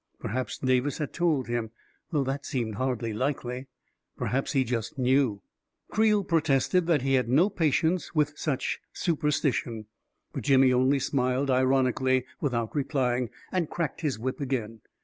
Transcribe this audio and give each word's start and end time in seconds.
Perhaps 0.17 0.57
Davis 0.57 0.97
had 0.97 1.13
told 1.13 1.47
him— 1.47 1.69
though 2.11 2.23
that 2.23 2.43
seemed 2.43 2.73
hardly 2.73 3.13
likely; 3.13 3.67
perhaps 4.17 4.53
he 4.53 4.63
just 4.63 4.97
knew 4.97 5.43
I 5.91 5.95
Creel 5.95 6.23
protested 6.23 6.87
that 6.87 7.03
he 7.03 7.13
had 7.13 7.29
no 7.29 7.51
patience 7.51 8.15
with 8.15 8.35
such 8.35 8.79
superstition; 8.93 9.85
but 10.33 10.41
Jimmy 10.41 10.73
only 10.73 10.97
smiled 10.97 11.51
ironically, 11.51 12.25
with 12.39 12.51
out 12.55 12.75
replying, 12.75 13.29
and 13.51 13.69
cracked 13.69 14.01
his 14.01 14.17
whip 14.17 14.41
again. 14.41 14.81